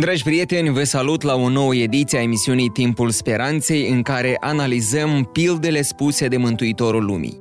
[0.00, 5.28] Dragi prieteni, vă salut la o nouă ediție a emisiunii Timpul Speranței în care analizăm
[5.32, 7.40] pildele spuse de Mântuitorul Lumii.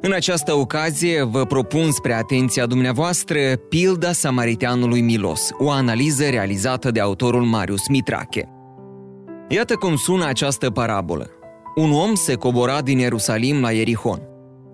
[0.00, 3.38] În această ocazie vă propun spre atenția dumneavoastră
[3.68, 8.48] pilda Samariteanului Milos, o analiză realizată de autorul Marius Mitrache.
[9.48, 11.30] Iată cum sună această parabolă.
[11.74, 14.22] Un om se cobora din Ierusalim la Ierihon.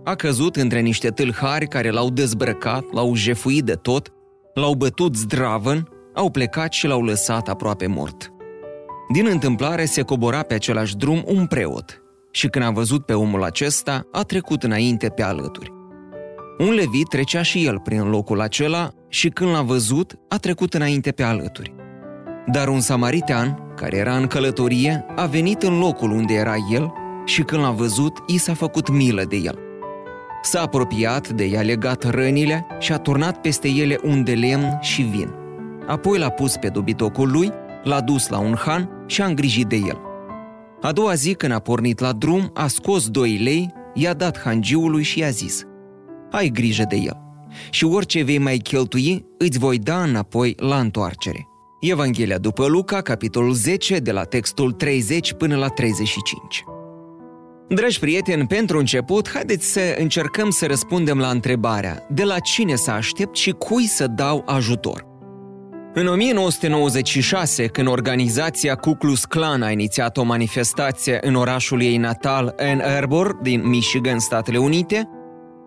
[0.04, 4.12] A căzut între niște tâlhari care l-au dezbrăcat, l-au jefuit de tot,
[4.54, 8.32] l-au bătut zdravăn au plecat și l-au lăsat aproape mort.
[9.12, 13.42] Din întâmplare se cobora pe același drum un preot și când a văzut pe omul
[13.42, 15.72] acesta, a trecut înainte pe alături.
[16.58, 21.10] Un levit trecea și el prin locul acela și când l-a văzut, a trecut înainte
[21.10, 21.74] pe alături.
[22.46, 26.92] Dar un samaritean, care era în călătorie, a venit în locul unde era el
[27.24, 29.58] și când l-a văzut, i s-a făcut milă de el.
[30.42, 35.02] S-a apropiat de i-a legat rănile și a turnat peste ele un de lemn și
[35.02, 35.41] vin.
[35.86, 37.50] Apoi l-a pus pe dobitocul lui,
[37.82, 40.00] l-a dus la un han și a îngrijit de el.
[40.80, 45.02] A doua zi, când a pornit la drum, a scos doi lei, i-a dat hangiului
[45.02, 45.62] și i-a zis
[46.30, 47.22] Ai grijă de el
[47.70, 51.46] și orice vei mai cheltui, îți voi da înapoi la întoarcere.
[51.80, 56.64] Evanghelia după Luca, capitolul 10, de la textul 30 până la 35.
[57.68, 62.90] Dragi prieteni, pentru început, haideți să încercăm să răspundem la întrebarea de la cine să
[62.90, 65.11] aștept și cui să dau ajutor.
[65.94, 72.54] În 1996, când organizația Ku Klux Klan a inițiat o manifestație în orașul ei natal,
[72.58, 75.08] Ann Arbor, din Michigan, Statele Unite,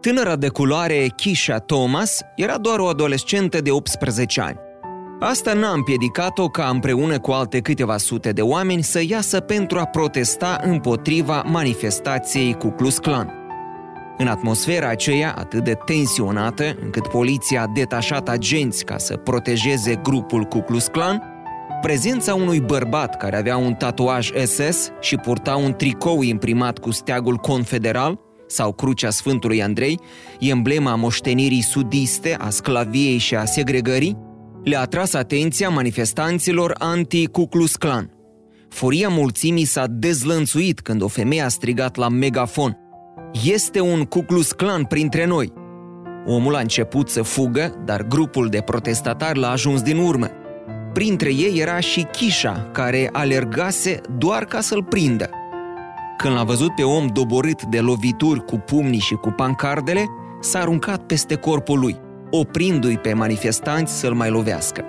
[0.01, 4.57] tânăra de culoare Kisha Thomas era doar o adolescentă de 18 ani.
[5.19, 9.85] Asta n-a împiedicat-o ca împreună cu alte câteva sute de oameni să iasă pentru a
[9.85, 13.44] protesta împotriva manifestației Ku Klux Klan.
[14.17, 20.43] În atmosfera aceea atât de tensionată, încât poliția a detașat agenți ca să protejeze grupul
[20.43, 21.23] Ku Klux Klan,
[21.81, 27.35] prezența unui bărbat care avea un tatuaj SS și purta un tricou imprimat cu steagul
[27.35, 29.99] confederal sau crucea Sfântului Andrei,
[30.39, 34.17] emblema moștenirii sudiste, a sclaviei și a segregării,
[34.63, 38.09] le-a atras atenția manifestanților anti-Ku Klux Klan.
[38.69, 42.79] Furia mulțimii s-a dezlănțuit când o femeie a strigat la megafon–
[43.43, 45.53] este un cuclus clan printre noi.
[46.25, 50.27] Omul a început să fugă, dar grupul de protestatari l-a ajuns din urmă.
[50.93, 55.29] Printre ei era și Chișa, care alergase doar ca să-l prindă.
[56.17, 60.05] Când l-a văzut pe om doborât de lovituri cu pumnii și cu pancardele,
[60.41, 61.95] s-a aruncat peste corpul lui,
[62.31, 64.83] oprindu-i pe manifestanți să-l mai lovească.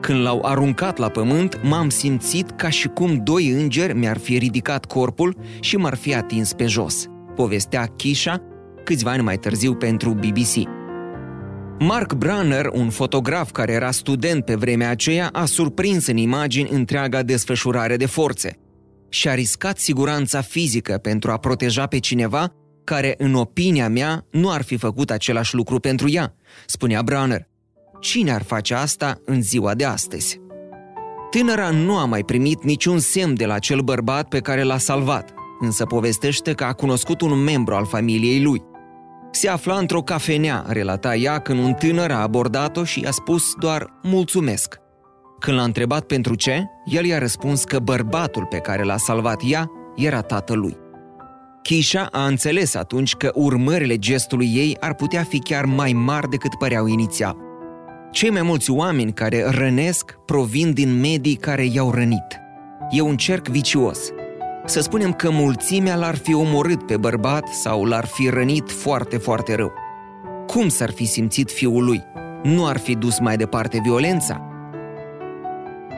[0.00, 4.84] Când l-au aruncat la pământ, m-am simțit ca și cum doi îngeri mi-ar fi ridicat
[4.84, 7.09] corpul și m-ar fi atins pe jos
[7.40, 8.42] povestea Kisha
[8.84, 10.68] câțiva ani mai târziu pentru BBC.
[11.78, 17.22] Mark Branner, un fotograf care era student pe vremea aceea, a surprins în imagini întreaga
[17.22, 18.58] desfășurare de forțe
[19.08, 22.52] și a riscat siguranța fizică pentru a proteja pe cineva
[22.84, 26.34] care, în opinia mea, nu ar fi făcut același lucru pentru ea,
[26.66, 27.48] spunea Branner.
[28.00, 30.40] Cine ar face asta în ziua de astăzi?
[31.30, 35.38] Tânăra nu a mai primit niciun semn de la cel bărbat pe care l-a salvat
[35.60, 38.62] însă povestește că a cunoscut un membru al familiei lui.
[39.30, 43.98] Se afla într-o cafenea, relata ea, când un tânăr a abordat-o și i-a spus doar
[44.02, 44.78] mulțumesc.
[45.38, 49.70] Când l-a întrebat pentru ce, el i-a răspuns că bărbatul pe care l-a salvat ea
[49.96, 50.76] era tatălui.
[51.62, 56.54] Kisha a înțeles atunci că urmările gestului ei ar putea fi chiar mai mari decât
[56.54, 57.36] păreau inițial.
[58.10, 62.40] Cei mai mulți oameni care rănesc provin din medii care i-au rănit.
[62.90, 63.98] E un cerc vicios–
[64.66, 69.54] să spunem că mulțimea l-ar fi omorât pe bărbat sau l-ar fi rănit foarte, foarte
[69.54, 69.72] rău.
[70.46, 72.02] Cum s-ar fi simțit fiul lui?
[72.42, 74.44] Nu ar fi dus mai departe violența?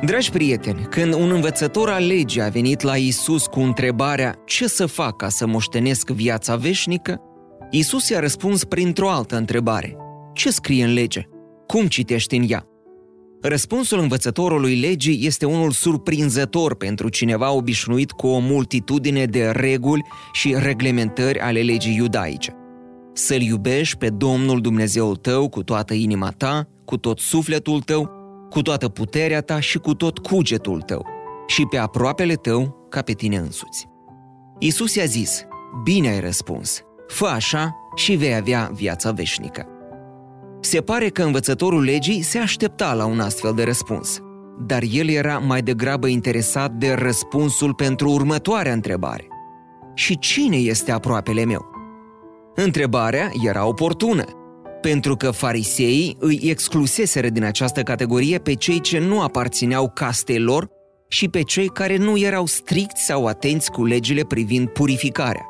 [0.05, 4.87] Dragi prieteni, când un învățător al legii a venit la Isus cu întrebarea ce să
[4.87, 7.21] fac ca să moștenesc viața veșnică,
[7.71, 9.97] Isus i-a răspuns printr-o altă întrebare.
[10.33, 11.29] Ce scrie în lege?
[11.67, 12.67] Cum citești în ea?
[13.45, 20.55] Răspunsul învățătorului legii este unul surprinzător pentru cineva obișnuit cu o multitudine de reguli și
[20.59, 22.57] reglementări ale legii iudaice.
[23.13, 28.11] Să-L iubești pe Domnul Dumnezeul tău cu toată inima ta, cu tot sufletul tău,
[28.51, 31.07] cu toată puterea ta și cu tot cugetul tău,
[31.47, 33.87] și pe aproapele tău ca pe tine însuți.
[34.59, 35.45] Isus i-a zis,
[35.85, 39.67] bine ai răspuns, fă așa și vei avea viața veșnică.
[40.65, 44.21] Se pare că învățătorul legii se aștepta la un astfel de răspuns,
[44.67, 49.27] dar el era mai degrabă interesat de răspunsul pentru următoarea întrebare.
[49.95, 51.65] Și cine este aproapele meu?
[52.55, 54.25] Întrebarea era oportună,
[54.81, 60.69] pentru că fariseii îi excluseseră din această categorie pe cei ce nu aparțineau castei lor
[61.09, 65.47] și pe cei care nu erau stricți sau atenți cu legile privind purificarea.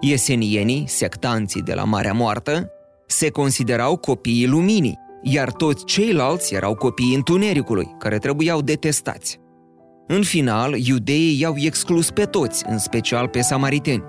[0.00, 2.70] Iesenienii, sectanții de la Marea Moartă,
[3.12, 9.40] se considerau copiii luminii, iar toți ceilalți erau copiii întunericului, care trebuiau detestați.
[10.06, 14.02] În final, iudeii i-au exclus pe toți, în special pe samariteni.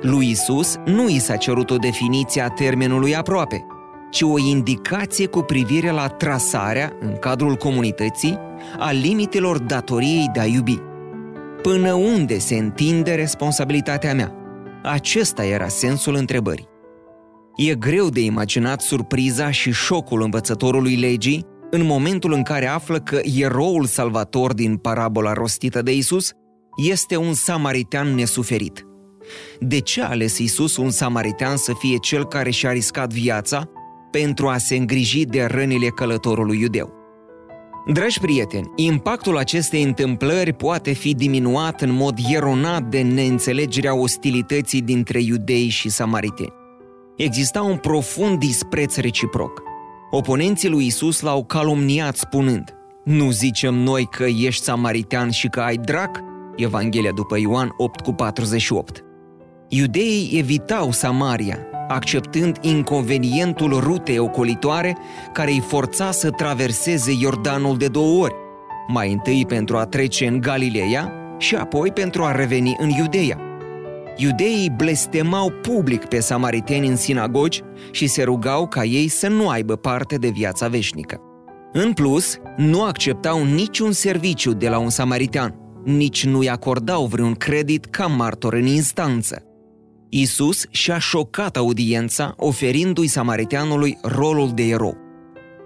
[0.00, 3.64] Lui Isus nu i s-a cerut o definiție a termenului aproape,
[4.10, 8.38] ci o indicație cu privire la trasarea, în cadrul comunității,
[8.78, 10.78] a limitelor datoriei de a iubi.
[11.62, 14.34] Până unde se întinde responsabilitatea mea?
[14.82, 16.69] Acesta era sensul întrebării.
[17.56, 23.20] E greu de imaginat surpriza și șocul învățătorului legii în momentul în care află că
[23.38, 26.30] eroul salvator din parabola rostită de Isus
[26.88, 28.86] este un samaritean nesuferit.
[29.60, 33.70] De ce a ales Isus un samaritean să fie cel care și-a riscat viața
[34.10, 36.98] pentru a se îngriji de rănile călătorului iudeu?
[37.92, 45.20] Dragi prieteni, impactul acestei întâmplări poate fi diminuat în mod eronat de neînțelegerea ostilității dintre
[45.20, 46.59] iudei și samariteni.
[47.22, 49.62] Exista un profund dispreț reciproc.
[50.10, 55.76] Oponenții lui Isus l-au calomniat spunând Nu zicem noi că ești samaritean și că ai
[55.76, 56.20] drac?
[56.56, 59.04] Evanghelia după Ioan 8 cu 48.
[59.68, 61.58] Iudeii evitau Samaria,
[61.88, 64.96] acceptând inconvenientul rutei ocolitoare
[65.32, 68.34] care îi forța să traverseze Iordanul de două ori,
[68.88, 73.49] mai întâi pentru a trece în Galileea și apoi pentru a reveni în Iudeea.
[74.22, 79.76] Iudeii blestemau public pe samariteni în sinagogi și se rugau ca ei să nu aibă
[79.76, 81.20] parte de viața veșnică.
[81.72, 87.84] În plus, nu acceptau niciun serviciu de la un samaritan, nici nu-i acordau vreun credit
[87.84, 89.42] ca martor în instanță.
[90.08, 94.96] Isus și-a șocat audiența oferindu-i samariteanului rolul de erou.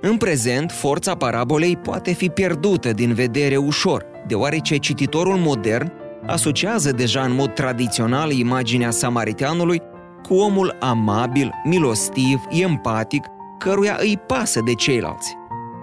[0.00, 5.92] În prezent, forța parabolei poate fi pierdută din vedere ușor, deoarece cititorul modern
[6.26, 9.82] asociază deja în mod tradițional imaginea samariteanului
[10.28, 13.24] cu omul amabil, milostiv, empatic,
[13.58, 15.36] căruia îi pasă de ceilalți.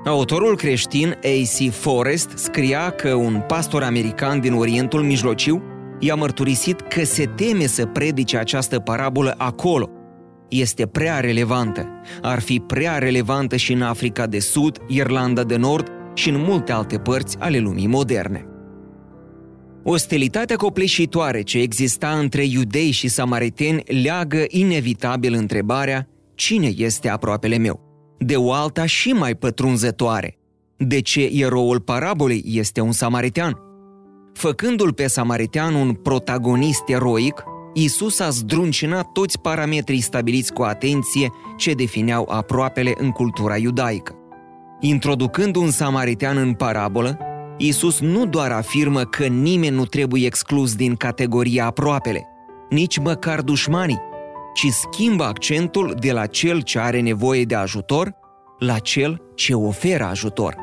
[0.06, 1.72] Autorul creștin A.C.
[1.72, 5.64] Forrest scria că un pastor american din Orientul Mijlociu
[6.00, 9.90] i-a mărturisit că se teme să predice această parabolă acolo.
[10.50, 11.88] Este prea relevantă.
[12.22, 16.72] Ar fi prea relevantă și în Africa de Sud, Irlanda de Nord și în multe
[16.72, 18.51] alte părți ale lumii moderne.
[19.84, 27.80] Ostilitatea copleșitoare ce exista între iudei și samariteni leagă inevitabil întrebarea cine este aproapele meu?
[28.18, 30.38] De o alta și mai pătrunzătoare.
[30.78, 33.58] De ce eroul parabolei este un samaritean?
[34.34, 37.44] Făcându-l pe samaritean un protagonist eroic,
[37.74, 44.16] Isus a zdruncinat toți parametrii stabiliți cu atenție ce defineau aproapele în cultura iudaică.
[44.80, 47.18] Introducând un samaritean în parabolă,
[47.58, 52.28] Isus nu doar afirmă că nimeni nu trebuie exclus din categoria aproapele,
[52.70, 54.00] nici măcar dușmanii,
[54.54, 58.14] ci schimbă accentul de la cel ce are nevoie de ajutor
[58.60, 60.56] la cel ce oferă ajutor.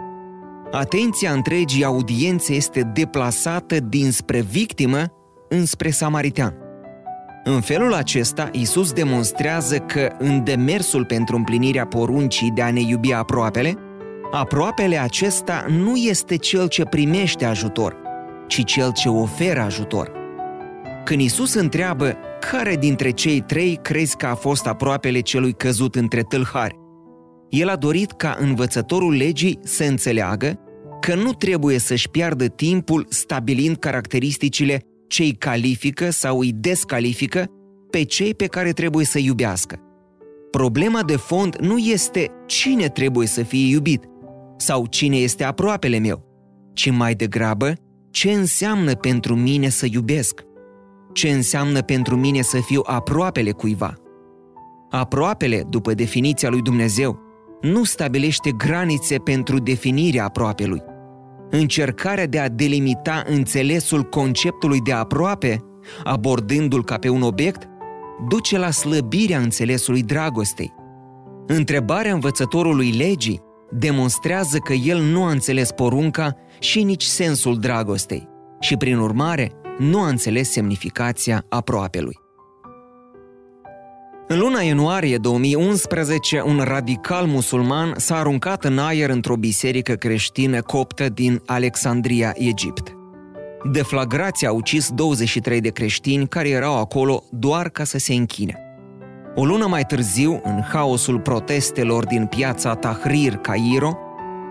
[0.70, 5.04] Atenția întregii audiențe este deplasată dinspre victimă
[5.48, 6.54] înspre samaritean.
[7.44, 13.12] În felul acesta, Isus demonstrează că în demersul pentru împlinirea poruncii de a ne iubi
[13.12, 13.74] aproapele,
[14.30, 17.96] Aproapele acesta nu este cel ce primește ajutor,
[18.46, 20.12] ci cel ce oferă ajutor.
[21.04, 22.16] Când Isus întreabă
[22.50, 26.74] care dintre cei trei crezi că a fost aproapele celui căzut între tâlhari,
[27.48, 30.60] el a dorit ca învățătorul legii să înțeleagă
[31.00, 37.46] că nu trebuie să-și piardă timpul stabilind caracteristicile ce îi califică sau îi descalifică
[37.90, 39.82] pe cei pe care trebuie să iubească.
[40.50, 44.04] Problema de fond nu este cine trebuie să fie iubit,
[44.58, 46.24] sau cine este aproapele meu,
[46.72, 47.72] ci mai degrabă
[48.10, 50.42] ce înseamnă pentru mine să iubesc,
[51.12, 53.94] ce înseamnă pentru mine să fiu aproapele cuiva.
[54.90, 57.18] Aproapele, după definiția lui Dumnezeu,
[57.60, 60.82] nu stabilește granițe pentru definirea aproapelui.
[61.50, 65.64] Încercarea de a delimita înțelesul conceptului de aproape,
[66.04, 67.68] abordându-l ca pe un obiect,
[68.28, 70.74] duce la slăbirea înțelesului dragostei.
[71.46, 78.28] Întrebarea învățătorului legii demonstrează că el nu a înțeles porunca și nici sensul dragostei
[78.60, 82.18] și, prin urmare, nu a înțeles semnificația aproapelui.
[84.30, 91.08] În luna ianuarie 2011, un radical musulman s-a aruncat în aer într-o biserică creștină coptă
[91.08, 92.96] din Alexandria, Egipt.
[93.72, 98.67] Deflagrația a ucis 23 de creștini care erau acolo doar ca să se închine.
[99.40, 103.98] O lună mai târziu, în haosul protestelor din piața Tahrir, Cairo,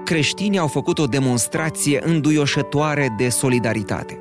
[0.03, 4.19] creștinii au făcut o demonstrație înduioșătoare de solidaritate.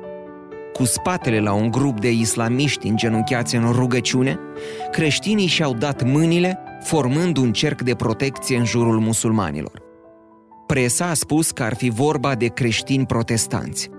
[0.73, 4.39] Cu spatele la un grup de islamiști îngenunchiați în rugăciune,
[4.91, 9.81] creștinii și-au dat mâinile, formând un cerc de protecție în jurul musulmanilor.
[10.65, 13.89] Presa a spus că ar fi vorba de creștini protestanți.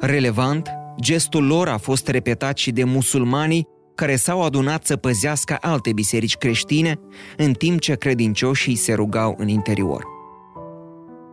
[0.00, 0.68] Relevant,
[1.00, 6.36] gestul lor a fost repetat și de musulmanii care s-au adunat să păzească alte biserici
[6.36, 7.00] creștine,
[7.36, 10.04] în timp ce credincioșii se rugau în interior.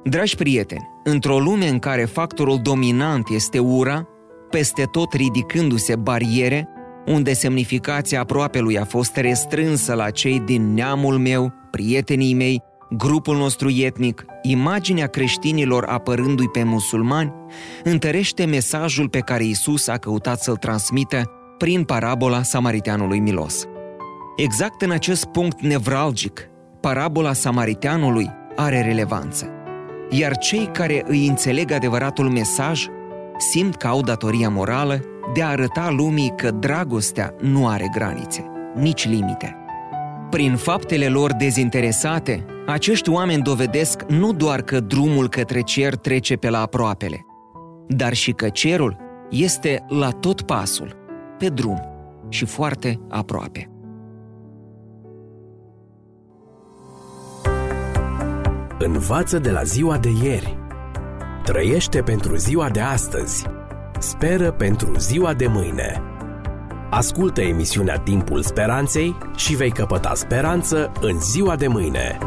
[0.04, 4.08] Dragi prieteni, într-o lume în care factorul dominant este ura,
[4.50, 6.68] peste tot ridicându-se bariere,
[7.06, 13.70] unde semnificația aproapelui a fost restrânsă la cei din neamul meu, prietenii mei, grupul nostru
[13.70, 17.34] etnic, imaginea creștinilor apărându-i pe musulmani,
[17.84, 23.66] întărește mesajul pe care Isus a căutat să-l transmită prin parabola samariteanului milos.
[24.36, 26.50] Exact în acest punct nevralgic,
[26.80, 29.50] parabola samariteanului are relevanță.
[30.10, 32.86] Iar cei care îi înțeleg adevăratul mesaj
[33.38, 35.02] simt că au datoria morală
[35.34, 39.56] de a arăta lumii că dragostea nu are granițe, nici limite.
[40.30, 46.50] Prin faptele lor dezinteresate, acești oameni dovedesc nu doar că drumul către cer trece pe
[46.50, 47.26] la aproapele,
[47.88, 48.98] dar și că cerul
[49.30, 51.01] este la tot pasul,
[51.42, 51.82] pe drum
[52.30, 53.70] și foarte aproape.
[58.80, 60.58] Învață de la ziua de ieri.
[61.44, 63.46] Trăiește pentru ziua de astăzi.
[64.00, 66.02] Speră pentru ziua de mâine.
[66.90, 72.18] Ascultă emisiunea Timpul Speranței și vei căpăta speranță în ziua de mâine.